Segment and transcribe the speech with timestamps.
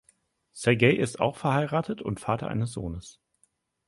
[0.51, 3.19] Sergey ist auch verheiratet und Vater eines Sohnes.